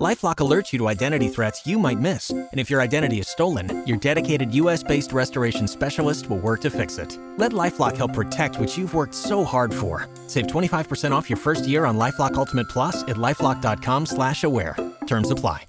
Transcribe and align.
LifeLock 0.00 0.36
alerts 0.36 0.72
you 0.72 0.78
to 0.78 0.88
identity 0.88 1.28
threats 1.28 1.66
you 1.66 1.78
might 1.78 1.98
miss, 1.98 2.30
and 2.30 2.48
if 2.54 2.70
your 2.70 2.80
identity 2.80 3.18
is 3.20 3.28
stolen, 3.28 3.86
your 3.86 3.98
dedicated 3.98 4.54
U.S.-based 4.54 5.12
restoration 5.12 5.68
specialist 5.68 6.30
will 6.30 6.38
work 6.38 6.62
to 6.62 6.70
fix 6.70 6.96
it. 6.96 7.18
Let 7.36 7.52
LifeLock 7.52 7.98
help 7.98 8.14
protect 8.14 8.58
what 8.58 8.78
you've 8.78 8.94
worked 8.94 9.14
so 9.14 9.44
hard 9.44 9.74
for. 9.74 10.08
Save 10.26 10.46
25% 10.46 11.10
off 11.12 11.28
your 11.28 11.36
first 11.36 11.68
year 11.68 11.84
on 11.84 11.98
LifeLock 11.98 12.32
Ultimate 12.36 12.70
Plus 12.70 13.02
at 13.02 13.16
lifeLock.com/slash-aware. 13.16 14.74
Terms 15.06 15.30
apply. 15.30 15.66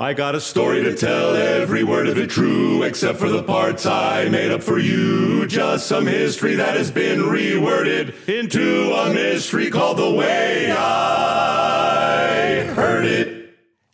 I 0.00 0.14
got 0.14 0.34
a 0.34 0.40
story 0.40 0.82
to 0.82 0.96
tell, 0.96 1.36
every 1.36 1.84
word 1.84 2.08
of 2.08 2.18
it 2.18 2.30
true, 2.30 2.82
except 2.82 3.20
for 3.20 3.28
the 3.28 3.44
parts 3.44 3.86
I 3.86 4.28
made 4.30 4.50
up 4.50 4.64
for 4.64 4.80
you. 4.80 5.46
Just 5.46 5.86
some 5.86 6.06
history 6.08 6.56
that 6.56 6.76
has 6.76 6.90
been 6.90 7.20
reworded 7.20 8.28
into 8.28 8.92
a 8.92 9.14
mystery 9.14 9.70
called 9.70 9.98
The 9.98 10.10
Way 10.10 10.72
I 10.76 12.64
Heard 12.74 13.04
It. 13.04 13.33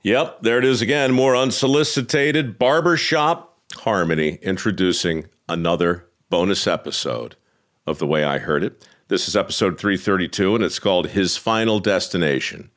Yep, 0.02 0.38
there 0.40 0.58
it 0.58 0.64
is 0.64 0.80
again. 0.80 1.12
More 1.12 1.36
unsolicited 1.36 2.58
barbershop 2.58 3.58
harmony 3.80 4.38
introducing 4.40 5.26
another 5.46 6.06
bonus 6.30 6.66
episode 6.66 7.36
of 7.86 7.98
The 7.98 8.06
Way 8.06 8.24
I 8.24 8.38
Heard 8.38 8.64
It. 8.64 8.88
This 9.08 9.28
is 9.28 9.36
episode 9.36 9.78
332, 9.78 10.54
and 10.54 10.64
it's 10.64 10.78
called 10.78 11.08
His 11.08 11.36
Final 11.36 11.80
Destination. 11.80 12.70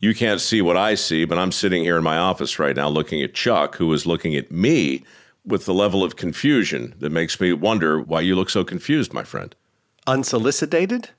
You 0.00 0.16
can't 0.16 0.40
see 0.40 0.60
what 0.60 0.76
I 0.76 0.96
see, 0.96 1.24
but 1.24 1.38
I'm 1.38 1.52
sitting 1.52 1.84
here 1.84 1.96
in 1.96 2.02
my 2.02 2.16
office 2.18 2.58
right 2.58 2.74
now 2.74 2.88
looking 2.88 3.22
at 3.22 3.34
Chuck, 3.34 3.76
who 3.76 3.92
is 3.92 4.04
looking 4.04 4.34
at 4.34 4.50
me 4.50 5.04
with 5.46 5.66
the 5.66 5.74
level 5.74 6.02
of 6.02 6.16
confusion 6.16 6.94
that 6.98 7.10
makes 7.10 7.40
me 7.40 7.52
wonder 7.52 8.00
why 8.00 8.20
you 8.20 8.34
look 8.34 8.50
so 8.50 8.64
confused, 8.64 9.12
my 9.12 9.22
friend. 9.22 9.54
Unsolicited? 10.08 11.10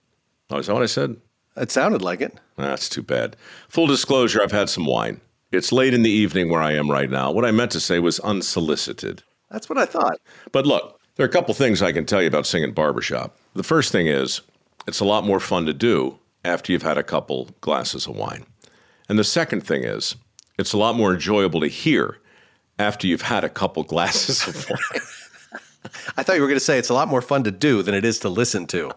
Oh, 0.50 0.58
is 0.58 0.68
that 0.68 0.74
what 0.74 0.84
I 0.84 0.88
said? 0.88 1.16
It 1.56 1.72
sounded 1.72 2.02
like 2.02 2.20
it. 2.20 2.38
That's 2.58 2.90
too 2.90 3.04
bad. 3.04 3.38
Full 3.70 3.88
disclosure, 3.88 4.44
I've 4.44 4.52
had 4.52 4.70
some 4.70 4.86
wine. 4.86 5.22
It's 5.56 5.72
late 5.72 5.94
in 5.94 6.04
the 6.04 6.12
evening 6.12 6.50
where 6.50 6.62
I 6.62 6.74
am 6.74 6.90
right 6.90 7.10
now. 7.10 7.32
What 7.32 7.46
I 7.46 7.52
meant 7.52 7.72
to 7.72 7.80
say 7.80 8.00
was 8.00 8.20
unsolicited. 8.20 9.24
That's 9.50 9.70
what 9.70 9.78
I 9.78 9.86
thought. 9.86 10.20
But 10.52 10.66
look, 10.66 11.00
there 11.16 11.26
are 11.26 11.30
a 11.30 11.32
couple 11.32 11.54
things 11.54 11.82
I 11.82 11.92
can 11.92 12.06
tell 12.06 12.22
you 12.22 12.28
about 12.28 12.46
singing 12.46 12.74
barbershop. 12.74 13.38
The 13.54 13.64
first 13.64 13.92
thing 13.92 14.08
is, 14.08 14.42
it's 14.88 15.00
a 15.00 15.06
lot 15.06 15.26
more 15.26 15.40
fun 15.40 15.66
to 15.66 15.74
do 15.74 16.20
after 16.44 16.72
you've 16.72 16.84
had 16.84 16.98
a 16.98 17.04
couple 17.04 17.50
glasses 17.62 18.06
of 18.06 18.16
wine. 18.16 18.46
And 19.08 19.18
the 19.18 19.24
second 19.24 19.62
thing 19.62 19.84
is, 19.84 20.16
it's 20.58 20.74
a 20.74 20.78
lot 20.78 20.96
more 20.96 21.14
enjoyable 21.14 21.62
to 21.62 21.68
hear 21.68 22.20
after 22.78 23.08
you've 23.08 23.22
had 23.22 23.44
a 23.44 23.50
couple 23.50 23.84
glasses 23.94 24.48
of 24.48 24.70
wine. 24.70 25.02
I 26.18 26.24
thought 26.24 26.36
you 26.36 26.42
were 26.42 26.48
going 26.48 26.60
to 26.60 26.66
say 26.66 26.78
it's 26.78 26.90
a 26.90 26.94
lot 26.94 27.08
more 27.08 27.22
fun 27.22 27.44
to 27.44 27.52
do 27.52 27.82
than 27.82 27.94
it 27.94 28.04
is 28.04 28.20
to 28.20 28.30
listen 28.30 28.68
to. 28.68 28.92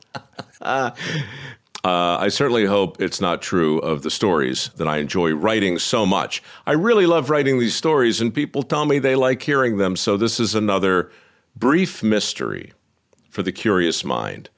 Uh, 0.61 0.91
Uh, 1.84 2.17
I 2.19 2.29
certainly 2.29 2.65
hope 2.65 3.01
it's 3.01 3.21
not 3.21 3.41
true 3.41 3.79
of 3.79 4.03
the 4.03 4.11
stories 4.11 4.71
that 4.77 4.89
I 4.89 4.98
enjoy 4.98 5.33
writing 5.33 5.79
so 5.79 6.05
much. 6.05 6.43
I 6.67 6.73
really 6.73 7.07
love 7.07 7.31
writing 7.31 7.61
these 7.61 7.77
stories, 7.77 8.21
and 8.21 8.34
people 8.34 8.65
tell 8.65 8.84
me 8.84 8.98
they 8.98 9.15
like 9.15 9.43
hearing 9.43 9.79
them. 9.79 9.95
So, 9.95 10.17
this 10.17 10.41
is 10.41 10.55
another 10.55 11.11
brief 11.55 12.03
mystery 12.03 12.73
for 13.31 13.43
the 13.43 13.53
curious 13.53 14.05
mind 14.05 14.51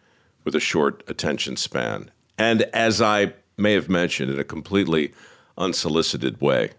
with 0.45 0.55
a 0.55 0.61
short 0.61 1.03
attention 1.09 1.57
span. 1.57 2.11
And 2.39 2.63
as 2.73 3.03
I 3.03 3.35
may 3.59 3.75
have 3.75 3.91
mentioned 3.91 4.31
in 4.31 4.41
a 4.41 4.45
completely 4.45 5.13
unsolicited 5.59 6.41
way, 6.41 6.71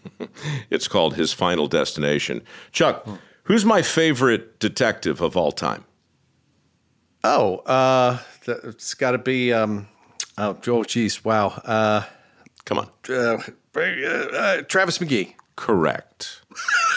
it's 0.70 0.86
called 0.86 1.16
His 1.16 1.32
Final 1.32 1.66
Destination. 1.66 2.42
Chuck, 2.70 3.04
hmm. 3.04 3.14
who's 3.44 3.64
my 3.64 3.82
favorite 3.82 4.60
detective 4.60 5.20
of 5.20 5.36
all 5.36 5.50
time? 5.50 5.84
Oh, 7.24 7.58
uh, 7.58 8.18
it's 8.46 8.94
got 8.94 9.12
to 9.12 9.18
be. 9.18 9.52
Um, 9.52 9.88
oh, 10.38 10.84
geez, 10.84 11.24
wow. 11.24 11.48
Uh, 11.48 12.02
Come 12.64 12.78
on. 12.78 12.88
uh, 13.08 13.38
uh, 13.74 14.62
Travis 14.62 14.98
McGee. 14.98 15.34
Correct. 15.56 16.42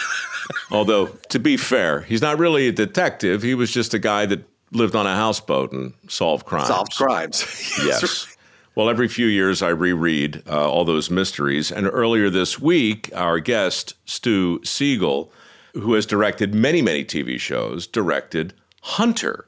Although, 0.72 1.08
to 1.30 1.40
be 1.40 1.58
fair, 1.58 2.02
he's 2.02 2.22
not 2.22 2.38
really 2.38 2.68
a 2.68 2.72
detective. 2.72 3.42
He 3.42 3.56
was 3.56 3.72
just 3.72 3.94
a 3.94 4.00
guy 4.00 4.26
that 4.28 4.48
lived 4.72 4.96
on 4.96 5.08
a 5.08 5.16
houseboat 5.16 5.72
and 5.72 5.94
solved 6.08 6.46
crimes. 6.46 6.68
Solved 6.68 6.96
crimes. 6.96 7.44
Yes. 7.86 8.28
Well, 8.76 8.90
every 8.90 9.08
few 9.08 9.28
years 9.28 9.62
I 9.62 9.70
reread 9.70 10.44
uh, 10.50 10.70
all 10.70 10.84
those 10.84 11.10
mysteries. 11.10 11.72
And 11.72 11.88
earlier 11.88 12.30
this 12.30 12.60
week, 12.60 13.10
our 13.16 13.40
guest, 13.40 13.94
Stu 14.06 14.60
Segall, 14.60 15.30
who 15.74 15.94
has 15.94 16.06
directed 16.06 16.54
many, 16.54 16.82
many 16.82 17.06
TV 17.06 17.40
shows, 17.40 17.88
directed 17.88 18.54
Hunter 18.82 19.46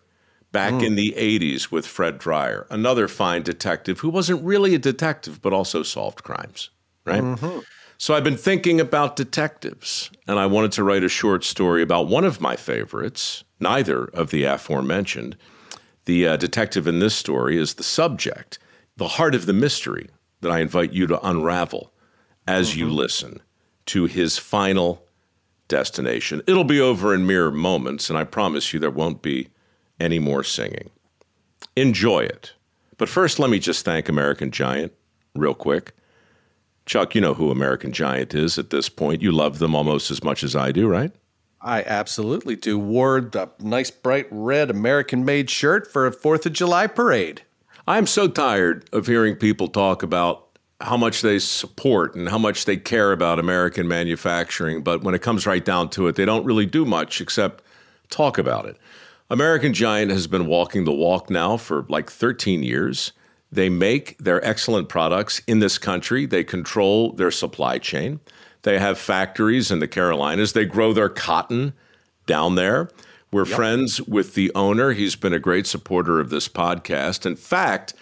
back 0.57 0.73
hmm. 0.73 0.81
in 0.81 0.95
the 0.95 1.13
80s 1.16 1.72
with 1.72 1.85
Fred 1.85 2.18
Dryer, 2.18 2.66
another 2.72 3.07
fine 3.07 3.44
detective 3.44 4.00
who 4.00 4.09
wasn't 4.09 4.44
really 4.44 4.73
a 4.73 4.79
detective, 4.79 5.40
but 5.40 5.53
also 5.53 5.84
solved 5.84 6.23
crimes, 6.23 6.72
right? 7.06 7.22
Mm-hmm. 7.22 7.59
So 8.00 8.16
I've 8.16 8.23
been 8.23 8.38
thinking 8.38 8.81
about 8.81 9.16
detectives, 9.16 10.09
and 10.28 10.40
I 10.40 10.47
wanted 10.47 10.72
to 10.72 10.84
write 10.84 11.03
a 11.03 11.09
short 11.09 11.44
story 11.44 11.84
about 11.84 12.07
one 12.07 12.23
of 12.23 12.41
my 12.41 12.56
favorites, 12.56 13.44
neither 13.59 14.06
of 14.06 14.31
the 14.31 14.46
aforementioned. 14.46 15.38
The 16.06 16.28
uh, 16.28 16.38
detective 16.38 16.88
in 16.88 16.97
this 16.97 17.13
story 17.13 17.56
is 17.56 17.75
the 17.75 17.84
subject, 17.84 18.57
the 18.96 19.09
heart 19.09 19.35
of 19.35 19.46
the 19.46 19.53
mystery 19.53 20.09
that 20.41 20.51
I 20.51 20.62
invite 20.62 20.91
you 20.91 21.06
to 21.06 21.23
unravel 21.23 21.94
as 22.47 22.75
you 22.75 22.88
mm-hmm. 22.88 22.96
listen 22.96 23.41
to 23.88 24.06
his 24.06 24.40
final 24.40 25.06
destination. 25.67 26.41
It'll 26.47 26.63
be 26.63 26.81
over 26.81 27.13
in 27.13 27.28
mere 27.28 27.51
moments, 27.51 28.09
and 28.09 28.17
I 28.17 28.23
promise 28.23 28.73
you 28.73 28.79
there 28.79 28.90
won't 28.90 29.22
be 29.22 29.50
any 30.00 30.19
more 30.19 30.44
singing. 30.44 30.90
Enjoy 31.75 32.19
it. 32.19 32.53
But 32.97 33.09
first, 33.09 33.40
let 33.40 33.50
me 33.50 33.59
just 33.59 33.85
thank 33.85 34.09
American 34.09 34.52
Giant 34.52 34.94
real 35.35 35.53
quick. 35.53 35.94
Chuck, 36.85 37.16
you 37.16 37.22
know 37.22 37.34
who 37.34 37.52
American 37.52 37.91
Giant 37.91 38.34
is 38.34 38.58
at 38.58 38.69
this 38.69 38.90
point. 38.90 39.22
You 39.22 39.31
love 39.31 39.59
them 39.59 39.75
almost 39.75 40.09
as 40.09 40.24
much 40.24 40.44
as 40.44 40.56
I 40.56 40.72
do, 40.72 40.88
right? 40.88 41.12
I 41.62 41.84
absolutely 41.84 42.56
do. 42.56 42.80
Wore 42.80 43.19
the 43.19 43.50
nice 43.59 43.91
bright 43.91 44.28
red 44.31 44.69
American 44.69 45.25
made 45.25 45.50
shirt 45.50 45.91
for 45.91 46.08
a 46.08 46.12
4th 46.12 46.46
of 46.46 46.53
July 46.53 46.88
parade. 46.88 47.41
I'm 47.88 48.08
so 48.08 48.28
tired 48.28 48.88
of 48.94 49.08
hearing 49.08 49.35
people 49.35 49.68
talk 49.68 50.03
about 50.03 50.47
how 50.79 50.97
much 50.97 51.22
they 51.22 51.40
support 51.40 52.16
and 52.16 52.29
how 52.29 52.38
much 52.38 52.66
they 52.66 52.78
care 52.78 53.12
about 53.12 53.40
American 53.40 53.88
manufacturing, 53.88 54.84
but 54.84 55.03
when 55.03 55.16
it 55.16 55.22
comes 55.22 55.47
right 55.47 55.64
down 55.66 55.90
to 55.90 56.08
it, 56.08 56.16
they 56.16 56.25
don't 56.25 56.46
really 56.46 56.66
do 56.68 56.85
much 56.85 57.19
except 57.19 57.64
talk 58.09 58.38
about 58.38 58.66
it. 58.66 58.78
American 59.30 59.74
Giant 59.74 60.12
has 60.12 60.28
been 60.28 60.48
walking 60.48 60.86
the 60.86 60.94
walk 60.94 61.30
now 61.30 61.58
for 61.58 61.86
like 61.90 62.10
13 62.10 62.64
years. 62.64 63.12
They 63.52 63.70
make 63.70 64.18
their 64.20 64.44
excellent 64.46 64.88
products 64.90 65.42
in 65.48 65.60
this 65.60 65.78
country. 65.78 66.26
They 66.26 66.44
control 66.44 67.12
their 67.12 67.32
supply 67.32 67.78
chain. 67.78 68.20
They 68.64 68.80
have 68.80 68.98
factories 68.98 69.70
in 69.70 69.80
the 69.80 69.88
Carolinas. 69.88 70.54
They 70.54 70.66
grow 70.66 70.94
their 70.94 71.10
cotton 71.10 71.74
down 72.26 72.56
there. 72.56 72.90
We're 73.32 73.46
friends 73.46 74.02
with 74.02 74.34
the 74.34 74.52
owner. 74.56 74.94
He's 74.94 75.18
been 75.18 75.34
a 75.34 75.40
great 75.40 75.68
supporter 75.68 76.20
of 76.20 76.30
this 76.30 76.48
podcast. 76.48 77.26
In 77.26 77.36
fact, 77.36 77.94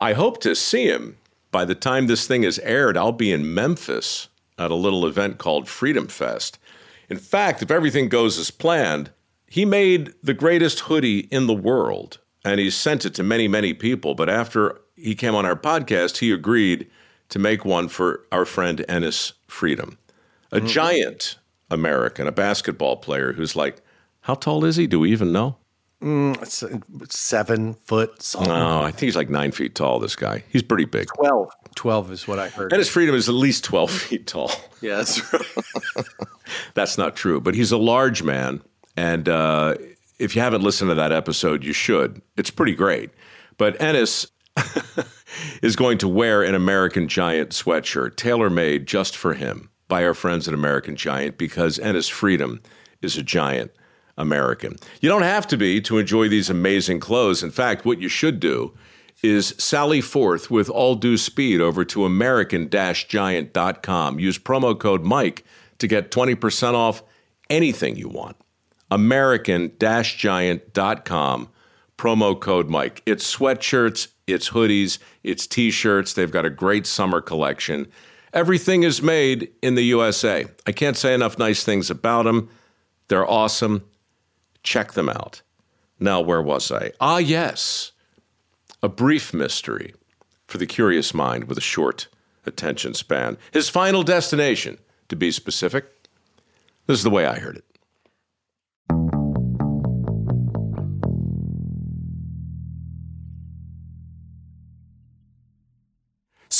I 0.00 0.14
hope 0.14 0.40
to 0.40 0.54
see 0.54 0.86
him 0.86 1.18
by 1.50 1.66
the 1.66 1.74
time 1.74 2.06
this 2.06 2.26
thing 2.26 2.44
is 2.44 2.58
aired. 2.60 2.96
I'll 2.96 3.12
be 3.12 3.32
in 3.32 3.52
Memphis 3.52 4.28
at 4.58 4.70
a 4.70 4.74
little 4.74 5.06
event 5.06 5.36
called 5.36 5.68
Freedom 5.68 6.08
Fest. 6.08 6.58
In 7.10 7.18
fact, 7.18 7.62
if 7.62 7.70
everything 7.70 8.08
goes 8.08 8.38
as 8.38 8.50
planned, 8.50 9.10
he 9.50 9.64
made 9.64 10.14
the 10.22 10.32
greatest 10.32 10.80
hoodie 10.80 11.26
in 11.32 11.48
the 11.48 11.52
world 11.52 12.18
and 12.44 12.60
he 12.60 12.70
sent 12.70 13.04
it 13.04 13.14
to 13.14 13.22
many, 13.24 13.48
many 13.48 13.74
people. 13.74 14.14
But 14.14 14.30
after 14.30 14.80
he 14.96 15.14
came 15.16 15.34
on 15.34 15.44
our 15.44 15.56
podcast, 15.56 16.18
he 16.18 16.30
agreed 16.32 16.88
to 17.30 17.38
make 17.38 17.64
one 17.64 17.88
for 17.88 18.24
our 18.30 18.44
friend 18.44 18.78
Enes 18.88 19.32
Freedom, 19.48 19.98
a 20.52 20.60
giant 20.60 21.36
American, 21.70 22.28
a 22.28 22.32
basketball 22.32 22.96
player 22.96 23.32
who's 23.32 23.56
like, 23.56 23.82
how 24.22 24.34
tall 24.34 24.64
is 24.64 24.76
he? 24.76 24.86
Do 24.86 25.00
we 25.00 25.10
even 25.10 25.32
know? 25.32 25.56
It's 26.02 26.62
uh, 26.62 26.78
seven 27.10 27.74
foot 27.74 28.22
something. 28.22 28.50
No, 28.50 28.80
I 28.82 28.90
think 28.90 29.00
he's 29.00 29.16
like 29.16 29.28
nine 29.28 29.50
feet 29.52 29.74
tall, 29.74 29.98
this 29.98 30.16
guy. 30.16 30.44
He's 30.48 30.62
pretty 30.62 30.86
big. 30.86 31.08
12. 31.16 31.50
12 31.74 32.12
is 32.12 32.28
what 32.28 32.38
I 32.38 32.48
heard. 32.48 32.70
Enes 32.72 32.88
Freedom 32.88 33.14
is 33.14 33.28
at 33.28 33.34
least 33.34 33.64
12 33.64 33.90
feet 34.02 34.26
tall. 34.26 34.50
yes. 34.80 35.20
That's 36.74 36.96
not 36.96 37.16
true, 37.16 37.40
but 37.40 37.54
he's 37.54 37.70
a 37.72 37.76
large 37.78 38.22
man. 38.22 38.62
And 39.00 39.28
uh, 39.30 39.76
if 40.18 40.36
you 40.36 40.42
haven't 40.42 40.60
listened 40.60 40.90
to 40.90 40.94
that 40.96 41.10
episode, 41.10 41.64
you 41.64 41.72
should. 41.72 42.20
It's 42.36 42.50
pretty 42.50 42.74
great. 42.74 43.08
But 43.56 43.78
Enes 43.78 44.30
is 45.62 45.74
going 45.74 45.96
to 45.98 46.08
wear 46.08 46.42
an 46.42 46.54
American 46.54 47.08
Giant 47.08 47.52
sweatshirt, 47.52 48.16
tailor 48.16 48.50
made 48.50 48.86
just 48.86 49.16
for 49.16 49.32
him 49.32 49.70
by 49.88 50.04
our 50.04 50.12
friends 50.12 50.46
at 50.48 50.52
American 50.52 50.96
Giant, 50.96 51.38
because 51.38 51.78
Enes 51.78 52.10
Freedom 52.10 52.60
is 53.00 53.16
a 53.16 53.22
giant 53.22 53.70
American. 54.18 54.76
You 55.00 55.08
don't 55.08 55.22
have 55.22 55.46
to 55.46 55.56
be 55.56 55.80
to 55.80 55.96
enjoy 55.96 56.28
these 56.28 56.50
amazing 56.50 57.00
clothes. 57.00 57.42
In 57.42 57.50
fact, 57.50 57.86
what 57.86 58.02
you 58.02 58.08
should 58.08 58.38
do 58.38 58.74
is 59.22 59.54
sally 59.56 60.02
forth 60.02 60.50
with 60.50 60.68
all 60.68 60.94
due 60.94 61.16
speed 61.16 61.62
over 61.62 61.86
to 61.86 62.04
American-Giant.com. 62.04 64.18
Use 64.18 64.38
promo 64.38 64.78
code 64.78 65.04
Mike 65.04 65.42
to 65.78 65.88
get 65.88 66.10
20% 66.10 66.74
off 66.74 67.02
anything 67.48 67.96
you 67.96 68.10
want. 68.10 68.36
American-Giant.com, 68.90 71.48
promo 71.96 72.40
code 72.40 72.68
Mike. 72.68 73.02
It's 73.06 73.36
sweatshirts, 73.36 74.08
it's 74.26 74.50
hoodies, 74.50 74.98
it's 75.22 75.46
t 75.46 75.70
shirts. 75.70 76.12
They've 76.12 76.30
got 76.30 76.46
a 76.46 76.50
great 76.50 76.86
summer 76.86 77.20
collection. 77.20 77.86
Everything 78.32 78.84
is 78.84 79.02
made 79.02 79.50
in 79.60 79.74
the 79.74 79.84
USA. 79.84 80.46
I 80.66 80.72
can't 80.72 80.96
say 80.96 81.14
enough 81.14 81.38
nice 81.38 81.64
things 81.64 81.90
about 81.90 82.24
them. 82.24 82.48
They're 83.08 83.28
awesome. 83.28 83.84
Check 84.62 84.92
them 84.92 85.08
out. 85.08 85.42
Now, 85.98 86.20
where 86.20 86.40
was 86.40 86.70
I? 86.70 86.92
Ah, 87.00 87.18
yes. 87.18 87.92
A 88.82 88.88
brief 88.88 89.34
mystery 89.34 89.94
for 90.46 90.58
the 90.58 90.66
curious 90.66 91.12
mind 91.12 91.44
with 91.44 91.58
a 91.58 91.62
short 91.62 92.08
attention 92.46 92.94
span. 92.94 93.36
His 93.52 93.68
final 93.68 94.02
destination, 94.02 94.78
to 95.08 95.16
be 95.16 95.30
specific. 95.30 96.08
This 96.86 96.98
is 96.98 97.04
the 97.04 97.10
way 97.10 97.26
I 97.26 97.38
heard 97.38 97.56
it. 97.56 97.64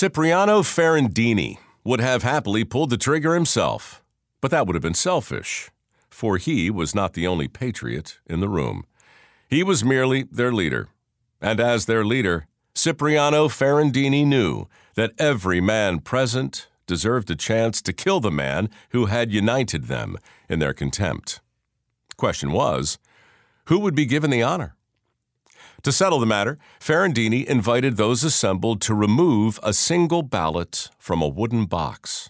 Cipriano 0.00 0.62
Ferrandini 0.62 1.58
would 1.84 2.00
have 2.00 2.22
happily 2.22 2.64
pulled 2.64 2.88
the 2.88 2.96
trigger 2.96 3.34
himself, 3.34 4.02
but 4.40 4.50
that 4.50 4.66
would 4.66 4.74
have 4.74 4.82
been 4.82 4.94
selfish, 4.94 5.70
for 6.08 6.38
he 6.38 6.70
was 6.70 6.94
not 6.94 7.12
the 7.12 7.26
only 7.26 7.48
patriot 7.48 8.18
in 8.24 8.40
the 8.40 8.48
room. 8.48 8.86
He 9.46 9.62
was 9.62 9.84
merely 9.84 10.22
their 10.22 10.54
leader, 10.54 10.88
and 11.38 11.60
as 11.60 11.84
their 11.84 12.02
leader, 12.02 12.46
Cipriano 12.74 13.48
Ferrandini 13.48 14.26
knew 14.26 14.68
that 14.94 15.12
every 15.18 15.60
man 15.60 15.98
present 15.98 16.68
deserved 16.86 17.30
a 17.30 17.36
chance 17.36 17.82
to 17.82 17.92
kill 17.92 18.20
the 18.20 18.30
man 18.30 18.70
who 18.92 19.04
had 19.04 19.34
united 19.34 19.84
them 19.84 20.16
in 20.48 20.60
their 20.60 20.72
contempt. 20.72 21.42
Question 22.16 22.52
was, 22.52 22.98
who 23.66 23.78
would 23.78 23.94
be 23.94 24.06
given 24.06 24.30
the 24.30 24.42
honor? 24.42 24.76
To 25.82 25.92
settle 25.92 26.20
the 26.20 26.26
matter, 26.26 26.58
Ferrandini 26.78 27.44
invited 27.46 27.96
those 27.96 28.22
assembled 28.22 28.82
to 28.82 28.94
remove 28.94 29.58
a 29.62 29.72
single 29.72 30.22
ballot 30.22 30.90
from 30.98 31.22
a 31.22 31.28
wooden 31.28 31.64
box. 31.64 32.28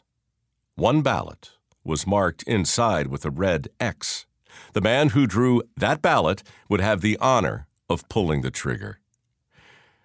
One 0.77 1.03
ballot 1.03 1.51
was 1.83 2.07
marked 2.07 2.45
inside 2.45 3.09
with 3.09 3.25
a 3.25 3.31
red 3.31 3.69
X. 3.81 4.27
The 4.73 4.81
man 4.81 5.11
who 5.11 5.27
drew 5.27 5.63
that 5.77 6.01
ballot 6.01 6.45
would 6.69 6.81
have 6.81 7.01
the 7.01 7.19
honor 7.21 7.67
of 7.89 8.09
pulling 8.09 8.43
the 8.43 8.53
trigger. 8.53 9.01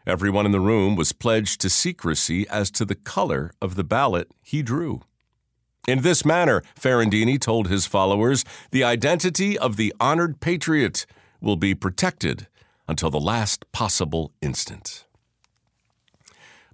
Everyone 0.07 0.47
in 0.47 0.51
the 0.51 0.59
room 0.59 0.95
was 0.95 1.13
pledged 1.13 1.61
to 1.61 1.69
secrecy 1.69 2.47
as 2.49 2.71
to 2.71 2.85
the 2.85 2.95
color 2.95 3.51
of 3.61 3.75
the 3.75 3.83
ballot 3.83 4.27
he 4.41 4.63
drew. 4.63 5.01
In 5.87 6.01
this 6.01 6.25
manner, 6.25 6.63
Ferrandini 6.79 7.39
told 7.39 7.67
his 7.67 7.85
followers, 7.85 8.43
the 8.71 8.83
identity 8.83 9.55
of 9.55 9.77
the 9.77 9.93
honored 9.99 10.39
patriot 10.39 11.05
will 11.41 11.57
be 11.57 11.75
protected 11.75 12.47
until 12.87 13.09
the 13.09 13.19
last 13.19 13.71
possible 13.71 14.31
instant. 14.41 15.05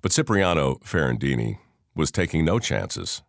But 0.01 0.11
Cipriano 0.11 0.75
Ferrandini 0.83 1.59
was 1.95 2.11
taking 2.11 2.43
no 2.43 2.59
chances. 2.59 3.21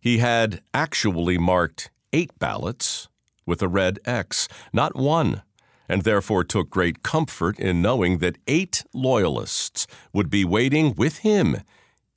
He 0.00 0.18
had 0.18 0.62
actually 0.74 1.38
marked 1.38 1.90
eight 2.12 2.36
ballots 2.38 3.08
with 3.46 3.62
a 3.62 3.68
red 3.68 3.98
X, 4.04 4.48
not 4.72 4.96
one, 4.96 5.42
and 5.88 6.02
therefore 6.02 6.44
took 6.44 6.70
great 6.70 7.02
comfort 7.02 7.58
in 7.58 7.82
knowing 7.82 8.18
that 8.18 8.38
eight 8.46 8.84
loyalists 8.94 9.86
would 10.12 10.30
be 10.30 10.44
waiting 10.44 10.94
with 10.94 11.18
him 11.18 11.56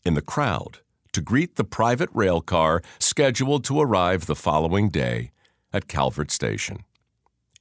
in 0.06 0.14
the 0.14 0.22
crowd 0.22 0.80
to 1.12 1.22
greet 1.22 1.56
the 1.56 1.64
private 1.64 2.10
rail 2.14 2.42
car 2.42 2.82
scheduled 3.00 3.64
to 3.64 3.80
arrive 3.80 4.26
the 4.26 4.36
following 4.36 4.90
day 4.90 5.32
at 5.72 5.88
Calvert 5.88 6.32
Station. 6.32 6.84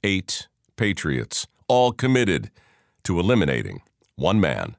Eight 0.03 0.49
patriots 0.77 1.47
all 1.73 1.91
committed 1.91 2.51
to 3.03 3.19
eliminating 3.19 3.81
one 4.17 4.39
man. 4.39 4.77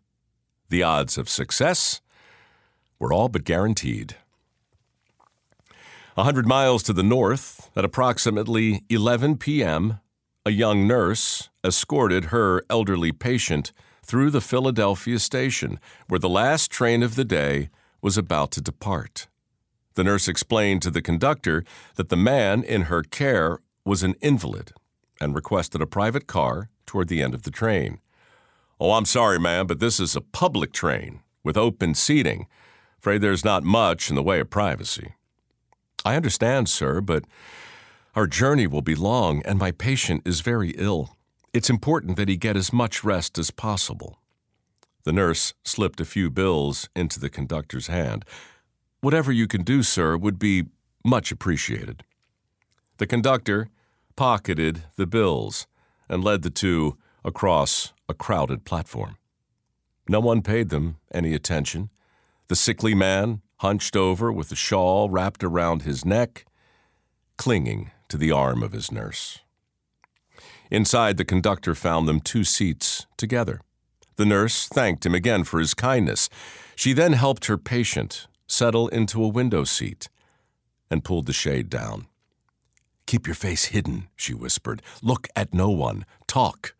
The 0.70 0.84
odds 0.84 1.18
of 1.18 1.28
success 1.28 2.02
were 3.00 3.12
all 3.12 3.30
but 3.30 3.46
guaranteed. 3.46 4.16
A 6.16 6.24
hundred 6.24 6.46
miles 6.46 6.84
to 6.84 6.94
the 6.94 7.02
north, 7.02 7.72
at 7.76 7.84
approximately 7.84 8.84
11 8.92 9.38
p.m., 9.38 10.02
a 10.46 10.52
young 10.52 10.86
nurse 10.86 11.50
escorted 11.64 12.26
her 12.26 12.62
elderly 12.70 13.12
patient 13.12 13.72
through 14.06 14.30
the 14.30 14.40
Philadelphia 14.40 15.18
station, 15.18 15.80
where 16.08 16.20
the 16.20 16.30
last 16.30 16.70
train 16.70 17.02
of 17.02 17.16
the 17.16 17.26
day 17.26 17.72
was 18.04 18.20
about 18.20 18.52
to 18.52 18.62
depart. 18.62 19.26
The 19.96 20.04
nurse 20.04 20.28
explained 20.28 20.84
to 20.84 20.92
the 20.92 21.02
conductor 21.02 21.64
that 21.96 22.10
the 22.10 22.24
man 22.34 22.62
in 22.62 22.84
her 22.84 23.02
care 23.02 23.58
was 23.84 24.04
an 24.04 24.14
invalid 24.22 24.74
and 25.20 25.34
requested 25.34 25.82
a 25.82 25.88
private 25.88 26.28
car 26.28 26.70
toward 26.94 27.08
the 27.08 27.24
end 27.24 27.34
of 27.34 27.42
the 27.42 27.50
train. 27.50 27.98
Oh, 28.80 28.92
I'm 28.92 29.06
sorry, 29.06 29.40
ma'am, 29.40 29.66
but 29.66 29.80
this 29.80 30.00
is 30.00 30.16
a 30.16 30.22
public 30.22 30.72
train 30.72 31.22
with 31.44 31.58
open 31.58 31.96
seating. 31.96 32.46
Afraid 33.00 33.20
there's 33.22 33.44
not 33.44 33.64
much 33.64 34.12
in 34.12 34.16
the 34.16 34.22
way 34.22 34.40
of 34.40 34.52
privacy. 34.52 35.16
I 36.06 36.16
understand, 36.16 36.70
sir, 36.70 37.02
but 37.02 37.26
our 38.14 38.28
journey 38.28 38.68
will 38.68 38.84
be 38.84 38.94
long 38.94 39.42
and 39.44 39.58
my 39.58 39.72
patient 39.72 40.22
is 40.24 40.42
very 40.42 40.70
ill. 40.78 41.18
It's 41.52 41.68
important 41.68 42.16
that 42.18 42.30
he 42.30 42.38
get 42.38 42.56
as 42.56 42.72
much 42.72 43.04
rest 43.04 43.40
as 43.40 43.50
possible. 43.50 44.20
The 45.04 45.14
nurse 45.14 45.56
slipped 45.64 46.00
a 46.00 46.06
few 46.06 46.30
bills 46.30 46.90
into 46.96 47.20
the 47.20 47.30
conductor's 47.30 47.88
hand. 47.88 48.24
Whatever 49.02 49.32
you 49.32 49.48
can 49.48 49.64
do, 49.64 49.82
sir, 49.82 50.16
would 50.16 50.38
be 50.38 50.66
much 51.04 51.32
appreciated. 51.32 52.04
The 52.98 53.08
conductor 53.08 53.70
pocketed 54.16 54.84
the 54.96 55.08
bills 55.08 55.66
and 56.10 56.24
led 56.24 56.42
the 56.42 56.50
two 56.50 56.98
across 57.24 57.94
a 58.10 58.14
crowded 58.14 58.66
platform. 58.66 59.18
No 60.08 60.20
one 60.20 60.42
paid 60.42 60.70
them 60.70 60.98
any 61.14 61.34
attention. 61.34 61.90
The 62.48 62.56
sickly 62.56 62.94
man, 62.94 63.42
hunched 63.58 63.96
over 63.96 64.32
with 64.32 64.52
a 64.52 64.56
shawl 64.56 65.10
wrapped 65.10 65.44
around 65.44 65.84
his 65.84 66.04
neck, 66.04 66.46
clinging 67.38 67.92
to 68.10 68.18
the 68.18 68.32
arm 68.32 68.62
of 68.62 68.74
his 68.74 68.92
nurse. 68.92 69.40
Inside, 70.70 71.18
the 71.18 71.26
conductor 71.26 71.74
found 71.74 72.08
them 72.08 72.20
two 72.20 72.44
seats 72.44 73.06
together. 73.16 73.62
The 74.16 74.26
nurse 74.26 74.68
thanked 74.68 75.06
him 75.06 75.16
again 75.16 75.44
for 75.44 75.60
his 75.60 75.74
kindness. 75.74 76.30
She 76.76 76.94
then 76.94 77.14
helped 77.14 77.46
her 77.46 77.58
patient 77.58 78.28
settle 78.48 78.88
into 78.90 79.24
a 79.24 79.28
window 79.28 79.64
seat 79.64 80.10
and 80.92 81.04
pulled 81.04 81.26
the 81.26 81.34
shade 81.34 81.70
down. 81.70 82.08
Keep 83.14 83.28
your 83.28 83.36
face 83.36 83.66
hidden, 83.66 84.08
she 84.16 84.34
whispered. 84.34 84.82
Look 85.04 85.28
at 85.36 85.54
no 85.54 85.70
one. 85.70 86.04
Talk 86.26 86.74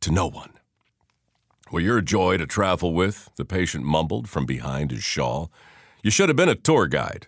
to 0.00 0.10
no 0.10 0.26
one. 0.26 0.54
Well, 1.70 1.82
you're 1.82 1.98
a 1.98 2.02
joy 2.02 2.38
to 2.38 2.46
travel 2.46 2.94
with, 2.94 3.28
the 3.36 3.44
patient 3.44 3.84
mumbled 3.84 4.26
from 4.26 4.46
behind 4.46 4.92
his 4.92 5.04
shawl. 5.04 5.52
You 6.02 6.10
should 6.10 6.30
have 6.30 6.36
been 6.36 6.48
a 6.48 6.54
tour 6.54 6.86
guide. 6.86 7.26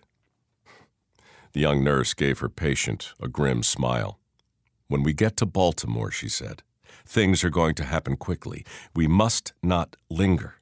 The 1.53 1.61
young 1.61 1.85
nurse 1.85 2.15
gave 2.15 2.39
her 2.39 2.49
patient 2.49 3.13
a 3.21 3.29
grim 3.29 3.63
smile. 3.63 4.19
When 4.89 5.03
we 5.03 5.13
get 5.13 5.37
to 5.37 5.45
Baltimore, 5.45 6.11
she 6.11 6.31
said, 6.31 6.63
things 7.05 7.45
are 7.45 7.51
going 7.51 7.75
to 7.75 7.85
happen 7.85 8.17
quickly. 8.17 8.65
We 8.95 9.07
must 9.07 9.53
not 9.63 9.97
linger. 10.09 10.55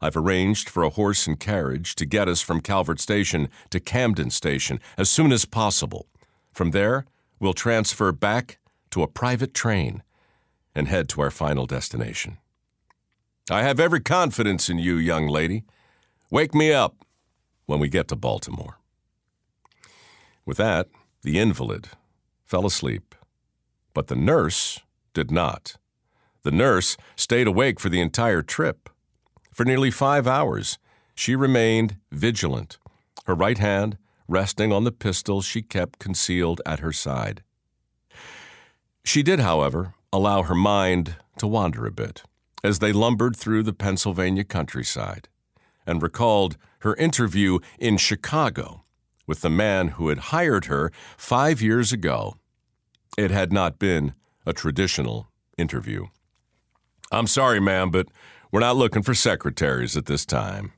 I've 0.00 0.16
arranged 0.16 0.68
for 0.68 0.82
a 0.82 0.90
horse 0.90 1.28
and 1.28 1.38
carriage 1.38 1.94
to 1.94 2.06
get 2.06 2.26
us 2.26 2.40
from 2.40 2.60
Calvert 2.60 2.98
Station 2.98 3.50
to 3.70 3.78
Camden 3.78 4.30
Station 4.30 4.80
as 4.98 5.08
soon 5.08 5.30
as 5.30 5.44
possible. 5.44 6.08
From 6.52 6.72
there, 6.72 7.06
we'll 7.38 7.54
transfer 7.54 8.12
back 8.12 8.58
to 8.90 9.02
a 9.02 9.08
private 9.08 9.54
train 9.54 10.02
and 10.74 10.88
head 10.88 11.08
to 11.10 11.20
our 11.20 11.30
final 11.30 11.66
destination. 11.66 12.38
I 13.50 13.62
have 13.62 13.78
every 13.78 14.00
confidence 14.00 14.68
in 14.68 14.78
you, 14.78 14.96
young 14.96 15.28
lady. 15.28 15.64
Wake 16.30 16.54
me 16.54 16.72
up 16.72 16.96
when 17.66 17.78
we 17.78 17.88
get 17.88 18.08
to 18.08 18.16
Baltimore. 18.16 18.78
With 20.44 20.56
that, 20.56 20.88
the 21.22 21.38
invalid 21.38 21.88
fell 22.44 22.66
asleep, 22.66 23.14
but 23.94 24.08
the 24.08 24.16
nurse 24.16 24.80
did 25.14 25.30
not. 25.30 25.76
The 26.42 26.50
nurse 26.52 26.96
stayed 27.16 27.46
awake 27.46 27.80
for 27.80 27.88
the 27.88 28.00
entire 28.00 28.42
trip. 28.42 28.88
For 29.52 29.64
nearly 29.64 29.90
five 29.90 30.26
hours, 30.26 30.78
she 31.14 31.34
remained 31.34 31.96
vigilant, 32.12 32.78
her 33.26 33.34
right 33.34 33.58
hand 33.58 33.98
resting 34.28 34.72
on 34.72 34.84
the 34.84 34.92
pistol 34.92 35.42
she 35.42 35.62
kept 35.62 35.98
concealed 35.98 36.60
at 36.66 36.80
her 36.80 36.92
side. 36.92 37.42
She 39.04 39.22
did, 39.22 39.40
however, 39.40 39.94
allow 40.12 40.42
her 40.42 40.54
mind 40.54 41.16
to 41.38 41.46
wander 41.46 41.86
a 41.86 41.92
bit 41.92 42.22
as 42.64 42.80
they 42.80 42.92
lumbered 42.92 43.36
through 43.36 43.62
the 43.62 43.72
Pennsylvania 43.72 44.42
countryside 44.42 45.28
and 45.86 46.02
recalled 46.02 46.56
her 46.80 46.96
interview 46.96 47.58
in 47.78 47.96
Chicago 47.96 48.82
with 49.26 49.40
the 49.42 49.50
man 49.50 49.88
who 49.88 50.08
had 50.08 50.18
hired 50.18 50.64
her 50.64 50.90
five 51.16 51.62
years 51.62 51.92
ago. 51.92 52.36
It 53.16 53.30
had 53.30 53.52
not 53.52 53.78
been 53.78 54.14
a 54.44 54.52
traditional 54.52 55.28
interview. 55.56 56.06
I'm 57.12 57.26
sorry, 57.26 57.60
ma'am, 57.60 57.90
but 57.90 58.08
We're 58.52 58.60
not 58.60 58.76
looking 58.76 59.02
for 59.02 59.14
secretaries 59.14 59.96
at 59.96 60.06
this 60.06 60.24
time. 60.24 60.72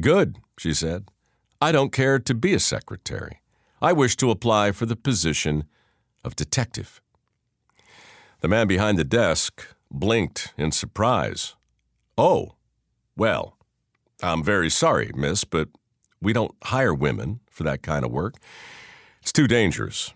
Good, 0.00 0.38
she 0.58 0.74
said. 0.74 1.08
I 1.60 1.72
don't 1.72 1.92
care 1.92 2.18
to 2.18 2.34
be 2.34 2.54
a 2.54 2.60
secretary. 2.60 3.40
I 3.80 3.92
wish 3.92 4.16
to 4.16 4.30
apply 4.30 4.72
for 4.72 4.86
the 4.86 4.96
position 4.96 5.64
of 6.24 6.36
detective. 6.36 7.00
The 8.40 8.48
man 8.48 8.66
behind 8.66 8.98
the 8.98 9.04
desk 9.04 9.66
blinked 9.90 10.52
in 10.56 10.72
surprise. 10.72 11.54
Oh, 12.16 12.54
well, 13.16 13.56
I'm 14.22 14.42
very 14.42 14.70
sorry, 14.70 15.10
miss, 15.14 15.44
but 15.44 15.68
we 16.20 16.32
don't 16.32 16.54
hire 16.64 16.94
women 16.94 17.40
for 17.50 17.64
that 17.64 17.82
kind 17.82 18.04
of 18.04 18.10
work. 18.10 18.36
It's 19.20 19.32
too 19.32 19.46
dangerous. 19.46 20.12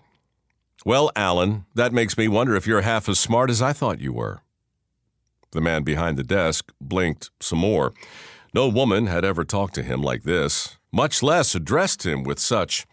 Well, 0.85 1.11
Allan, 1.14 1.66
that 1.75 1.92
makes 1.92 2.16
me 2.16 2.28
wonder 2.28 2.54
if 2.54 2.66
you're 2.66 2.80
half 2.80 3.09
as 3.09 3.18
smart 3.18 3.50
as 3.50 3.61
I 3.61 3.73
thought 3.73 4.00
you 4.00 4.12
were. 4.12 4.42
The 5.50 5.61
man 5.61 5.83
behind 5.83 6.16
the 6.16 6.23
desk 6.23 6.73
blinked 6.80 7.30
some 7.40 7.59
more. 7.59 7.92
No 8.54 8.68
woman 8.68 9.07
had 9.07 9.25
ever 9.25 9.45
talked 9.45 9.75
to 9.75 9.83
him 9.83 10.02
like 10.02 10.23
this, 10.23 10.77
much 10.92 11.23
less 11.23 11.54
addressed 11.54 12.07
him 12.07 12.25
with 12.25 12.38
such 12.38 12.87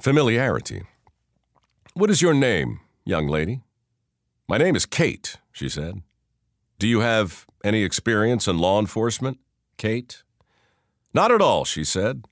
familiarity. 0.00 0.82
What 1.94 2.10
is 2.10 2.22
your 2.22 2.34
name, 2.34 2.80
young 3.04 3.26
lady? 3.26 3.62
My 4.48 4.58
name 4.58 4.76
is 4.76 4.86
Kate, 4.86 5.36
she 5.52 5.68
said. 5.68 6.02
Do 6.78 6.86
you 6.86 7.00
have 7.00 7.46
any 7.64 7.82
experience 7.82 8.46
in 8.46 8.58
law 8.58 8.78
enforcement, 8.78 9.38
Kate? 9.76 10.22
Not 11.12 11.32
at 11.32 11.42
all, 11.42 11.64
she 11.64 11.84
said. 11.84 12.24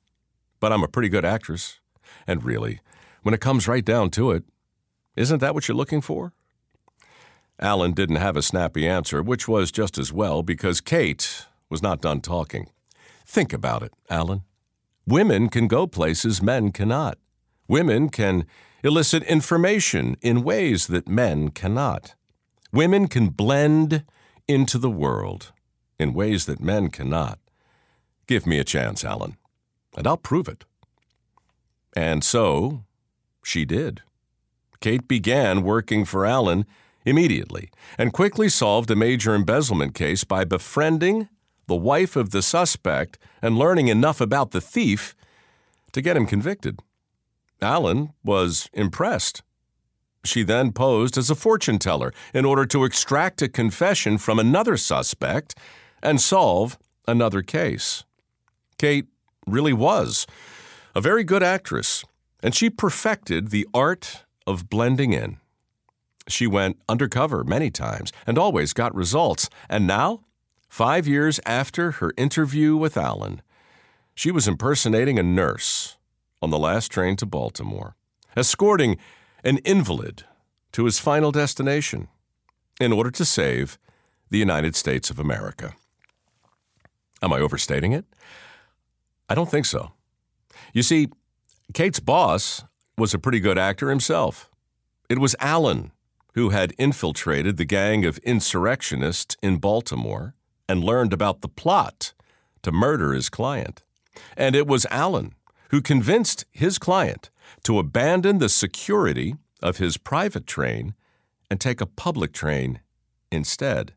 But 0.60 0.72
I'm 0.72 0.84
a 0.84 0.88
pretty 0.88 1.08
good 1.08 1.24
actress. 1.24 1.80
And 2.26 2.44
really, 2.44 2.80
when 3.22 3.34
it 3.34 3.40
comes 3.40 3.68
right 3.68 3.84
down 3.84 4.10
to 4.10 4.30
it, 4.30 4.44
isn't 5.16 5.40
that 5.40 5.54
what 5.54 5.66
you're 5.68 5.76
looking 5.76 6.00
for? 6.00 6.32
Allan 7.58 7.92
didn't 7.92 8.16
have 8.16 8.36
a 8.36 8.42
snappy 8.42 8.86
answer, 8.86 9.22
which 9.22 9.48
was 9.48 9.72
just 9.72 9.98
as 9.98 10.12
well 10.12 10.42
because 10.42 10.80
Kate 10.80 11.46
was 11.68 11.82
not 11.82 12.00
done 12.00 12.20
talking. 12.20 12.68
Think 13.26 13.52
about 13.52 13.82
it, 13.82 13.92
Allan. 14.08 14.42
Women 15.06 15.48
can 15.48 15.68
go 15.68 15.86
places 15.86 16.42
men 16.42 16.72
cannot. 16.72 17.18
Women 17.68 18.08
can 18.08 18.44
elicit 18.82 19.22
information 19.24 20.16
in 20.20 20.42
ways 20.42 20.88
that 20.88 21.08
men 21.08 21.50
cannot. 21.50 22.14
Women 22.72 23.06
can 23.06 23.28
blend 23.28 24.04
into 24.48 24.78
the 24.78 24.90
world 24.90 25.52
in 25.98 26.12
ways 26.12 26.46
that 26.46 26.60
men 26.60 26.90
cannot. 26.90 27.38
Give 28.26 28.46
me 28.46 28.58
a 28.58 28.64
chance, 28.64 29.04
Allan, 29.04 29.36
and 29.96 30.06
I'll 30.06 30.16
prove 30.16 30.48
it. 30.48 30.64
And 31.96 32.24
so 32.24 32.84
she 33.44 33.64
did. 33.64 34.02
Kate 34.80 35.06
began 35.06 35.62
working 35.62 36.04
for 36.04 36.26
Allan 36.26 36.66
immediately 37.04 37.70
and 37.96 38.12
quickly 38.12 38.48
solved 38.48 38.90
a 38.90 38.96
major 38.96 39.34
embezzlement 39.34 39.94
case 39.94 40.24
by 40.24 40.44
befriending 40.44 41.28
the 41.66 41.76
wife 41.76 42.16
of 42.16 42.30
the 42.30 42.42
suspect 42.42 43.18
and 43.42 43.58
learning 43.58 43.88
enough 43.88 44.20
about 44.20 44.50
the 44.50 44.60
thief 44.60 45.14
to 45.92 46.00
get 46.00 46.16
him 46.16 46.26
convicted. 46.26 46.80
Allan 47.60 48.12
was 48.24 48.68
impressed. 48.72 49.42
She 50.24 50.42
then 50.42 50.72
posed 50.72 51.16
as 51.16 51.30
a 51.30 51.34
fortune 51.34 51.78
teller 51.78 52.12
in 52.34 52.44
order 52.44 52.66
to 52.66 52.84
extract 52.84 53.42
a 53.42 53.48
confession 53.48 54.18
from 54.18 54.38
another 54.38 54.76
suspect 54.76 55.54
and 56.02 56.20
solve 56.20 56.78
another 57.06 57.42
case. 57.42 58.04
Kate 58.78 59.06
really 59.46 59.72
was 59.72 60.26
a 60.94 61.00
very 61.00 61.24
good 61.24 61.42
actress, 61.42 62.04
and 62.42 62.54
she 62.54 62.68
perfected 62.68 63.48
the 63.48 63.66
art 63.72 64.24
of 64.46 64.68
blending 64.68 65.12
in. 65.12 65.38
She 66.28 66.46
went 66.46 66.78
undercover 66.88 67.44
many 67.44 67.70
times 67.70 68.12
and 68.26 68.36
always 68.36 68.72
got 68.72 68.94
results. 68.94 69.48
And 69.68 69.86
now, 69.86 70.24
five 70.68 71.06
years 71.06 71.40
after 71.46 71.92
her 71.92 72.12
interview 72.16 72.76
with 72.76 72.96
Allan, 72.96 73.42
she 74.14 74.30
was 74.30 74.48
impersonating 74.48 75.18
a 75.18 75.22
nurse 75.22 75.96
on 76.42 76.50
the 76.50 76.58
last 76.58 76.90
train 76.90 77.16
to 77.16 77.26
Baltimore, 77.26 77.96
escorting 78.36 78.98
an 79.44 79.58
invalid 79.58 80.24
to 80.72 80.84
his 80.84 80.98
final 80.98 81.32
destination 81.32 82.08
in 82.80 82.92
order 82.92 83.10
to 83.10 83.24
save 83.24 83.78
the 84.30 84.38
United 84.38 84.74
States 84.74 85.10
of 85.10 85.18
America. 85.18 85.74
Am 87.22 87.32
I 87.32 87.40
overstating 87.40 87.92
it? 87.92 88.04
I 89.28 89.34
don't 89.34 89.50
think 89.50 89.66
so. 89.66 89.92
You 90.72 90.82
see, 90.82 91.08
Kate's 91.72 92.00
boss 92.00 92.64
was 92.98 93.14
a 93.14 93.18
pretty 93.18 93.40
good 93.40 93.58
actor 93.58 93.90
himself. 93.90 94.50
It 95.08 95.18
was 95.18 95.36
Allan 95.40 95.92
who 96.34 96.50
had 96.50 96.74
infiltrated 96.76 97.56
the 97.56 97.64
gang 97.64 98.04
of 98.04 98.18
insurrectionists 98.18 99.36
in 99.42 99.56
Baltimore 99.56 100.34
and 100.68 100.84
learned 100.84 101.12
about 101.12 101.40
the 101.40 101.48
plot 101.48 102.12
to 102.62 102.72
murder 102.72 103.12
his 103.12 103.28
client. 103.28 103.82
And 104.36 104.54
it 104.56 104.66
was 104.66 104.86
Allan 104.90 105.34
who 105.70 105.80
convinced 105.80 106.44
his 106.50 106.78
client 106.78 107.30
to 107.64 107.78
abandon 107.78 108.38
the 108.38 108.48
security 108.48 109.34
of 109.62 109.78
his 109.78 109.96
private 109.96 110.46
train 110.46 110.94
and 111.50 111.60
take 111.60 111.80
a 111.80 111.86
public 111.86 112.32
train 112.32 112.80
instead. 113.30 113.92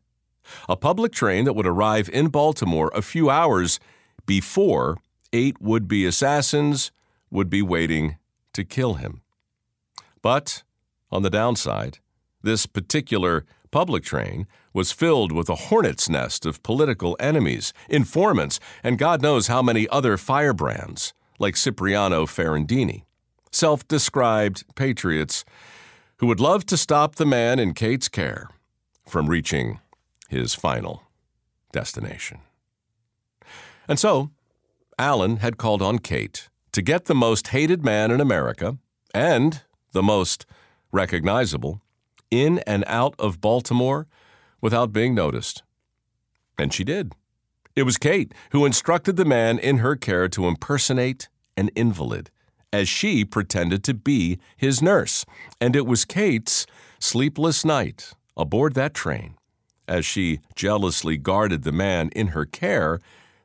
A 0.68 0.76
public 0.76 1.12
train 1.12 1.44
that 1.44 1.52
would 1.52 1.66
arrive 1.66 2.08
in 2.08 2.28
Baltimore 2.28 2.90
a 2.94 3.02
few 3.02 3.30
hours 3.30 3.78
before 4.26 4.98
eight 5.32 5.60
would 5.60 5.86
be 5.86 6.04
assassins 6.04 6.90
would 7.30 7.48
be 7.48 7.62
waiting 7.62 8.16
to 8.52 8.64
kill 8.64 8.94
him. 8.94 9.22
But 10.22 10.62
on 11.10 11.22
the 11.22 11.30
downside, 11.30 11.98
this 12.42 12.66
particular 12.66 13.44
public 13.70 14.04
train 14.04 14.46
was 14.72 14.92
filled 14.92 15.32
with 15.32 15.48
a 15.48 15.54
hornet's 15.54 16.08
nest 16.08 16.46
of 16.46 16.62
political 16.62 17.16
enemies, 17.20 17.72
informants, 17.88 18.60
and 18.82 18.98
God 18.98 19.22
knows 19.22 19.46
how 19.46 19.62
many 19.62 19.88
other 19.88 20.16
firebrands, 20.16 21.12
like 21.38 21.56
Cipriano 21.56 22.26
Ferrandini, 22.26 23.04
self 23.52 23.86
described 23.86 24.64
patriots 24.74 25.44
who 26.18 26.26
would 26.26 26.40
love 26.40 26.66
to 26.66 26.76
stop 26.76 27.14
the 27.14 27.26
man 27.26 27.58
in 27.58 27.74
Kate's 27.74 28.08
care 28.08 28.50
from 29.08 29.28
reaching 29.28 29.80
his 30.28 30.54
final 30.54 31.02
destination. 31.72 32.38
And 33.88 33.98
so, 33.98 34.30
Allan 34.98 35.38
had 35.38 35.56
called 35.56 35.82
on 35.82 35.98
Kate 35.98 36.48
to 36.72 36.82
get 36.82 37.06
the 37.06 37.14
most 37.14 37.48
hated 37.48 37.84
man 37.84 38.10
in 38.10 38.20
America 38.20 38.76
and 39.12 39.62
the 39.92 40.02
most 40.02 40.46
recognizable 40.92 41.80
in 42.30 42.58
and 42.60 42.84
out 42.86 43.14
of 43.18 43.40
Baltimore 43.40 44.06
without 44.60 44.92
being 44.92 45.14
noticed. 45.14 45.62
And 46.58 46.72
she 46.72 46.84
did. 46.84 47.14
It 47.74 47.84
was 47.84 47.98
Kate 47.98 48.32
who 48.52 48.66
instructed 48.66 49.16
the 49.16 49.24
man 49.24 49.58
in 49.58 49.78
her 49.78 49.96
care 49.96 50.28
to 50.28 50.46
impersonate 50.46 51.28
an 51.56 51.68
invalid 51.74 52.30
as 52.72 52.88
she 52.88 53.24
pretended 53.24 53.82
to 53.84 53.94
be 53.94 54.38
his 54.56 54.82
nurse. 54.82 55.24
And 55.60 55.74
it 55.74 55.86
was 55.86 56.04
Kate's 56.04 56.66
sleepless 56.98 57.64
night 57.64 58.12
aboard 58.36 58.74
that 58.74 58.94
train 58.94 59.36
as 59.88 60.06
she 60.06 60.40
jealously 60.54 61.18
guarded 61.18 61.64
the 61.64 61.72
man 61.72 62.10
in 62.10 62.28
her 62.28 62.44
care 62.44 63.00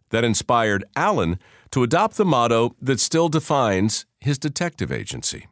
that 0.09 0.23
inspired 0.23 0.85
Allan 0.95 1.39
to 1.71 1.81
adopt 1.81 2.17
the 2.17 2.25
motto 2.25 2.75
that 2.79 2.99
still 2.99 3.29
defines 3.29 4.05
his 4.19 4.37
detective 4.37 4.91
agency 4.91 5.47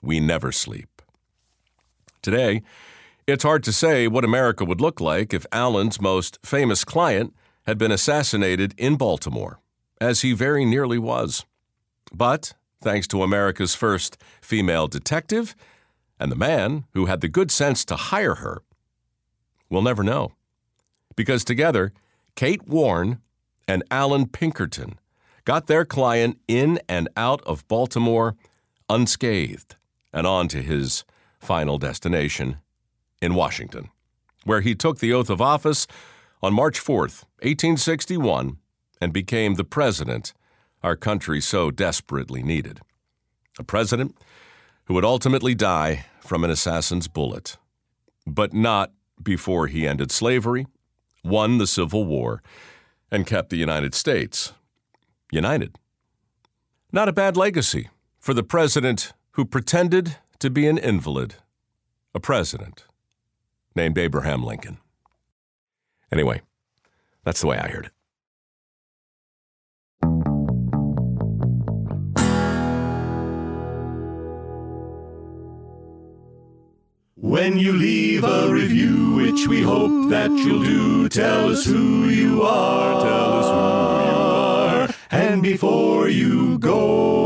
We 0.00 0.20
never 0.20 0.52
sleep. 0.52 0.95
Today, 2.26 2.62
it's 3.28 3.44
hard 3.44 3.62
to 3.62 3.72
say 3.72 4.08
what 4.08 4.24
America 4.24 4.64
would 4.64 4.80
look 4.80 5.00
like 5.00 5.32
if 5.32 5.46
Allan's 5.52 6.00
most 6.00 6.40
famous 6.44 6.82
client 6.82 7.32
had 7.66 7.78
been 7.78 7.92
assassinated 7.92 8.74
in 8.76 8.96
Baltimore, 8.96 9.60
as 10.00 10.22
he 10.22 10.32
very 10.32 10.64
nearly 10.64 10.98
was. 10.98 11.44
But 12.12 12.54
thanks 12.82 13.06
to 13.08 13.22
America's 13.22 13.76
first 13.76 14.20
female 14.40 14.88
detective 14.88 15.54
and 16.18 16.32
the 16.32 16.36
man 16.36 16.86
who 16.94 17.06
had 17.06 17.20
the 17.20 17.28
good 17.28 17.52
sense 17.52 17.84
to 17.84 17.94
hire 17.94 18.34
her, 18.34 18.60
we'll 19.70 19.82
never 19.82 20.02
know. 20.02 20.32
Because 21.14 21.44
together, 21.44 21.92
Kate 22.34 22.66
Warne 22.66 23.20
and 23.68 23.84
Allan 23.88 24.26
Pinkerton 24.26 24.98
got 25.44 25.68
their 25.68 25.84
client 25.84 26.40
in 26.48 26.80
and 26.88 27.08
out 27.16 27.40
of 27.46 27.68
Baltimore 27.68 28.34
unscathed 28.90 29.76
and 30.12 30.26
on 30.26 30.48
to 30.48 30.60
his 30.60 31.04
final 31.38 31.78
destination 31.78 32.58
in 33.20 33.34
Washington, 33.34 33.88
where 34.44 34.60
he 34.60 34.74
took 34.74 34.98
the 34.98 35.12
oath 35.12 35.30
of 35.30 35.40
office 35.40 35.86
on 36.42 36.52
March 36.52 36.78
4, 36.78 37.00
1861, 37.00 38.58
and 39.00 39.12
became 39.12 39.54
the 39.54 39.64
president 39.64 40.32
our 40.82 40.96
country 40.96 41.40
so 41.40 41.70
desperately 41.70 42.42
needed. 42.42 42.80
A 43.58 43.64
president 43.64 44.16
who 44.84 44.94
would 44.94 45.04
ultimately 45.04 45.54
die 45.54 46.06
from 46.20 46.44
an 46.44 46.50
assassin's 46.50 47.08
bullet, 47.08 47.56
but 48.26 48.52
not 48.52 48.92
before 49.22 49.66
he 49.66 49.86
ended 49.86 50.12
slavery, 50.12 50.66
won 51.24 51.58
the 51.58 51.66
Civil 51.66 52.04
War, 52.04 52.42
and 53.10 53.26
kept 53.26 53.50
the 53.50 53.56
United 53.56 53.94
States 53.94 54.52
united. 55.30 55.76
Not 56.92 57.08
a 57.08 57.12
bad 57.12 57.36
legacy 57.36 57.88
for 58.18 58.34
the 58.34 58.42
president 58.42 59.12
who 59.32 59.44
pretended 59.44 60.16
to 60.38 60.50
be 60.50 60.66
an 60.66 60.78
invalid, 60.78 61.36
a 62.14 62.20
president 62.20 62.84
named 63.74 63.98
Abraham 63.98 64.42
Lincoln. 64.42 64.78
Anyway, 66.12 66.40
That's 67.24 67.40
the 67.40 67.48
way 67.48 67.58
I 67.58 67.68
heard 67.68 67.86
it. 67.86 67.92
When 77.16 77.58
you 77.58 77.72
leave 77.72 78.22
a 78.22 78.48
review, 78.48 79.14
which 79.16 79.48
we 79.48 79.62
hope 79.62 80.10
that 80.10 80.30
you'll 80.30 80.62
do, 80.62 81.08
tell 81.08 81.48
us 81.50 81.64
who 81.64 82.08
you 82.08 82.42
are, 82.42 83.02
tell 83.02 83.32
us 83.40 83.46
who 83.46 84.04
you 84.06 84.16
are. 84.22 84.88
And 85.10 85.42
before 85.42 86.08
you 86.08 86.58
go, 86.60 87.25